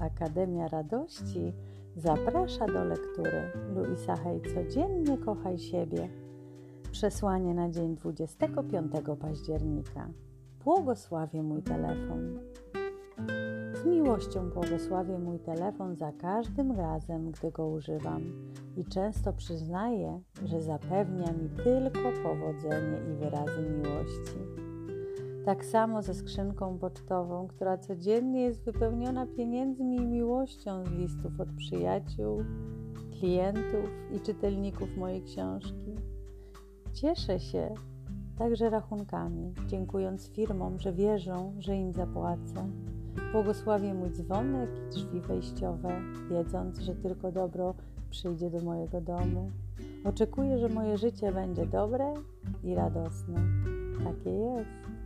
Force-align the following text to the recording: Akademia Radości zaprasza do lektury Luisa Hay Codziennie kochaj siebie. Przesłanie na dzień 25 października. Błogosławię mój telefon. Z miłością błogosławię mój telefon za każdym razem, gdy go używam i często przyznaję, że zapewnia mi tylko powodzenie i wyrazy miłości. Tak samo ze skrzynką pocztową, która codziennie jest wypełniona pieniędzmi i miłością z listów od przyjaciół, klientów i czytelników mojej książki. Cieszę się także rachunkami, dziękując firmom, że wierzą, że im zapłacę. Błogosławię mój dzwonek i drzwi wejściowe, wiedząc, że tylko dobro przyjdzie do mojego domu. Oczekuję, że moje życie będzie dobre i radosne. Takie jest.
Akademia 0.00 0.68
Radości 0.68 1.52
zaprasza 1.96 2.66
do 2.66 2.84
lektury 2.84 3.52
Luisa 3.74 4.16
Hay 4.16 4.40
Codziennie 4.40 5.18
kochaj 5.18 5.58
siebie. 5.58 6.08
Przesłanie 6.90 7.54
na 7.54 7.70
dzień 7.70 7.96
25 7.96 8.92
października. 9.20 10.08
Błogosławię 10.64 11.42
mój 11.42 11.62
telefon. 11.62 12.38
Z 13.82 13.86
miłością 13.86 14.50
błogosławię 14.50 15.18
mój 15.18 15.38
telefon 15.38 15.96
za 15.96 16.12
każdym 16.12 16.72
razem, 16.72 17.30
gdy 17.30 17.50
go 17.50 17.66
używam 17.66 18.22
i 18.76 18.84
często 18.84 19.32
przyznaję, 19.32 20.20
że 20.44 20.62
zapewnia 20.62 21.32
mi 21.32 21.50
tylko 21.64 22.12
powodzenie 22.22 23.00
i 23.10 23.14
wyrazy 23.14 23.62
miłości. 23.62 24.65
Tak 25.46 25.64
samo 25.64 26.02
ze 26.02 26.14
skrzynką 26.14 26.78
pocztową, 26.78 27.48
która 27.48 27.78
codziennie 27.78 28.40
jest 28.42 28.64
wypełniona 28.64 29.26
pieniędzmi 29.26 29.96
i 29.96 30.06
miłością 30.06 30.84
z 30.84 30.90
listów 30.90 31.40
od 31.40 31.48
przyjaciół, 31.56 32.44
klientów 33.18 33.90
i 34.12 34.20
czytelników 34.20 34.96
mojej 34.96 35.22
książki. 35.22 35.94
Cieszę 36.92 37.40
się 37.40 37.74
także 38.38 38.70
rachunkami, 38.70 39.52
dziękując 39.66 40.28
firmom, 40.28 40.78
że 40.78 40.92
wierzą, 40.92 41.54
że 41.58 41.76
im 41.76 41.92
zapłacę. 41.92 42.68
Błogosławię 43.32 43.94
mój 43.94 44.10
dzwonek 44.10 44.70
i 44.86 44.94
drzwi 44.94 45.20
wejściowe, 45.20 46.00
wiedząc, 46.30 46.78
że 46.78 46.94
tylko 46.94 47.32
dobro 47.32 47.74
przyjdzie 48.10 48.50
do 48.50 48.60
mojego 48.60 49.00
domu. 49.00 49.50
Oczekuję, 50.04 50.58
że 50.58 50.68
moje 50.68 50.98
życie 50.98 51.32
będzie 51.32 51.66
dobre 51.66 52.14
i 52.64 52.74
radosne. 52.74 53.40
Takie 54.04 54.30
jest. 54.30 55.05